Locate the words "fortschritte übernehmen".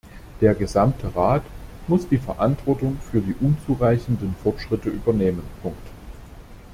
4.41-5.43